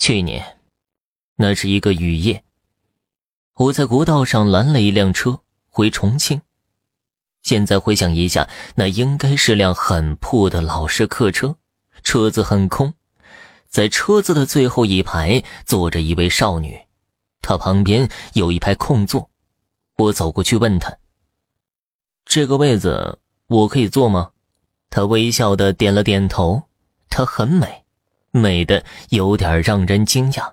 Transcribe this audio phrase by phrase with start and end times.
[0.00, 0.56] 去年，
[1.36, 2.42] 那是一个雨夜，
[3.52, 6.40] 我在国道上拦了一辆车回重庆。
[7.42, 11.58] 现在回想一下，那应该是辆很破的老式客车，
[12.02, 12.94] 车子很空，
[13.68, 16.80] 在车子的最后一排坐着一位少女，
[17.42, 19.28] 她旁边有一排空座。
[19.98, 20.96] 我走过去问她
[22.24, 24.30] ：“这个位子我可以坐吗？”
[24.88, 26.62] 她微笑的点了点头。
[27.10, 27.84] 她很美。
[28.32, 30.52] 美的有点让人惊讶，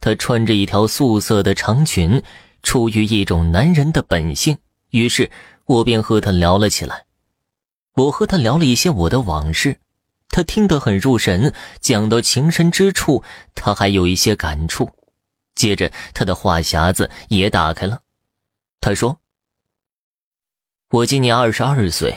[0.00, 2.22] 她穿着一条素色的长裙，
[2.62, 4.58] 出于一种男人的本性，
[4.90, 5.30] 于是
[5.66, 7.04] 我便和她聊了起来。
[7.94, 9.78] 我和她聊了一些我的往事，
[10.30, 13.22] 她听得很入神，讲到情深之处，
[13.54, 14.90] 她还有一些感触。
[15.54, 18.00] 接着，她的话匣子也打开了，
[18.80, 19.20] 她说
[20.90, 22.16] ：“我今年二十二岁，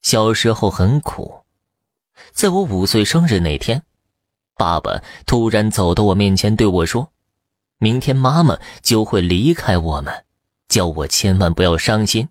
[0.00, 1.44] 小时候很苦。”
[2.32, 3.82] 在我五岁生日那天，
[4.56, 7.12] 爸爸突然走到我面前对我说
[7.78, 10.24] ：“明天妈妈就会离开我们，
[10.68, 12.28] 叫我千万不要伤心。”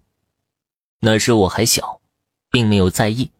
[1.01, 2.01] 那时我还小，
[2.51, 3.31] 并没有在意。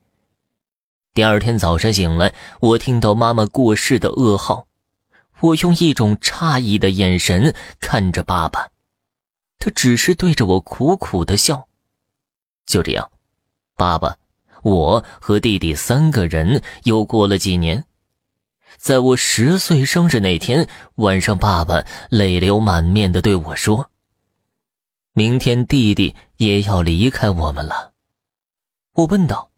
[1.14, 4.67] 第二天早上醒来，我听到妈妈过世的噩耗，
[5.41, 8.69] 我用一种诧异的眼神看着爸爸，
[9.58, 11.67] 他只是对着我苦苦的笑。
[12.66, 13.11] 就这样，
[13.75, 14.17] 爸爸。
[14.64, 17.86] 我和弟弟三个人又过了几年，
[18.78, 23.90] 在我十岁生日那天晚上，爸爸泪流满面的对我说
[25.14, 27.94] ：“明天弟弟也要离开我们了。”
[28.94, 29.52] 我问道：“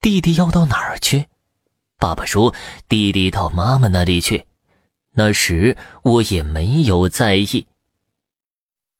[0.00, 1.26] 弟弟要到哪儿去？”
[1.98, 2.54] 爸爸说
[2.88, 4.46] ：“弟弟到妈妈那里去。”
[5.12, 7.66] 那时我也没有在意。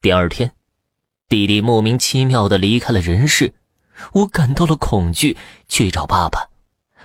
[0.01, 0.53] 第二天，
[1.29, 3.55] 弟弟莫名其妙的离开了人世。
[4.13, 5.37] 我感到了恐惧，
[5.69, 6.49] 去找爸爸。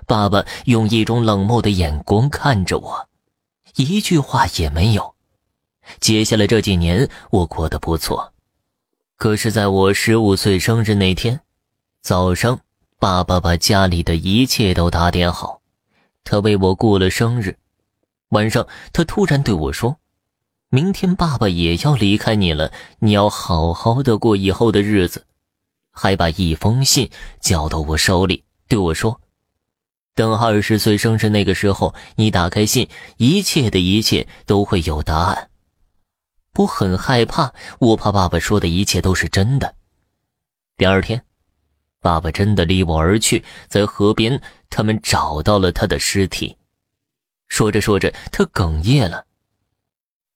[0.07, 3.09] 爸爸用一种冷漠的眼光看着我，
[3.75, 5.16] 一句话也没有。
[5.99, 8.33] 接下来这几年，我过得不错。
[9.17, 11.41] 可是，在我十五岁生日那天
[12.01, 12.59] 早上，
[13.00, 15.61] 爸爸把家里的一切都打点好，
[16.23, 17.57] 他为我过了生日。
[18.29, 19.97] 晚上，他突然对我说
[20.69, 25.25] ：“明天爸爸也要离开你了，你要好好的过以后的日子。”
[25.95, 29.22] 还把一封信交到我手里，对我说
[30.13, 35.50] ：“等二十岁生日那个时候，你打开信，一切的一切都会有答案。”
[36.57, 39.75] 我很害怕，我怕爸爸说的一切都是真的。
[40.78, 41.23] 第二天，
[42.01, 46.57] 爸爸真的离我而去，在河边，他们找到了他的尸体。
[47.47, 49.25] 说着说着，他哽咽了。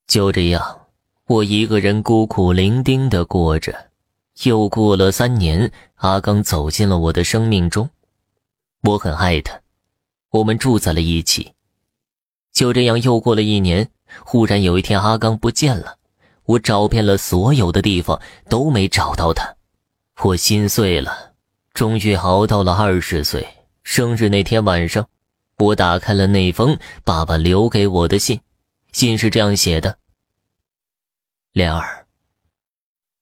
[0.08, 0.88] 就这样，
[1.26, 3.89] 我一个人孤苦伶仃的过着。
[4.44, 7.90] 又过了三年，阿刚走进了我的生命中，
[8.84, 9.60] 我很爱他，
[10.30, 11.54] 我们住在了一起。
[12.54, 13.90] 就这样又过了一年，
[14.24, 15.98] 忽然有一天阿刚不见了，
[16.46, 19.56] 我找遍了所有的地方都没找到他，
[20.24, 21.34] 我心碎了。
[21.74, 23.48] 终于熬到了二十岁
[23.84, 25.06] 生日那天晚上，
[25.58, 28.40] 我打开了那封爸爸留给我的信，
[28.94, 29.98] 信是这样写的：
[31.52, 31.99] 莲儿。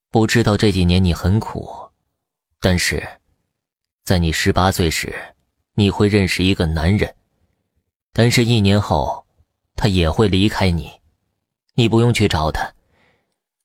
[0.09, 1.89] 不知道这几年你很苦，
[2.61, 3.05] 但是，
[4.05, 5.13] 在你十八岁时，
[5.73, 7.13] 你会认识一个男人，
[8.13, 9.27] 但是一年后，
[9.75, 11.01] 他也会离开你，
[11.73, 12.73] 你不用去找他，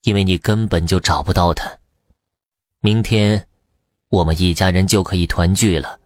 [0.03, 1.79] 因为你根本就找不到他。
[2.81, 3.47] 明天，
[4.09, 6.01] 我们一家人就可以团聚了。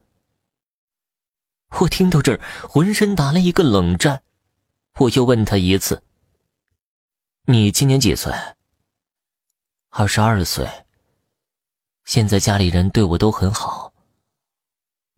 [1.80, 4.22] 我听到这儿，浑身打了一个冷战，
[4.98, 6.02] 我又问他一次
[7.48, 8.32] ：“你今年几岁？”
[9.98, 10.68] 二十二岁。
[12.04, 13.94] 现在家里人对我都很好。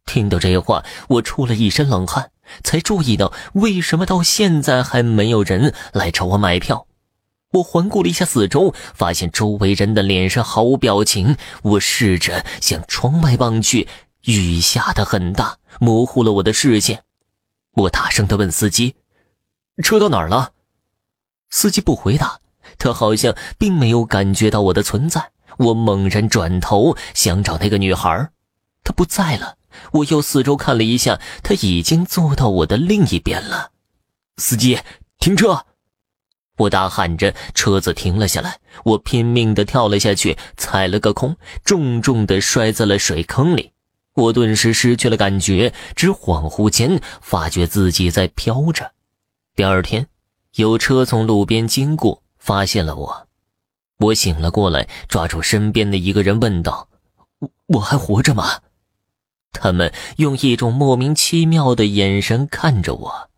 [0.06, 2.30] 听到这话，我出了一身冷汗，
[2.62, 6.86] 才注意到为什么到现在还没有人来找我买票。
[7.54, 11.36] 我环顾了一下四周，发现周围人的脸上毫无表情。
[11.62, 13.88] 我试着向窗外望去，
[14.26, 17.02] 雨下的很大，模糊了我的视线。
[17.72, 18.94] 我大声的问司机
[19.82, 20.52] ：“车到哪儿了？”
[21.50, 22.38] 司机不回答。
[22.76, 25.30] 他好像并没有感觉到我的存在。
[25.58, 28.28] 我猛然转头想找那个女孩，
[28.84, 29.56] 她不在了。
[29.92, 33.70] 我又四周看了一下，她已经坐到我的另一边了。
[34.36, 34.78] 司机，
[35.18, 35.64] 停车！
[36.58, 38.58] 我大喊着，车子停了下来。
[38.84, 43.72] 我拼命地跳了下去，踩了个空，重重地摔在了水坑里。
[44.14, 48.92] 我顿时失去了感觉，只恍惚间发觉自己在飘着。
[49.54, 50.08] 第二天，
[50.54, 52.22] 有车从路边经过。
[52.48, 53.28] 发现了我，
[53.98, 56.88] 我醒了过来，抓住身边的一个人问道
[57.40, 58.62] ：“我我还活着吗？”
[59.52, 63.28] 他们用一种莫名其妙的眼神看着我。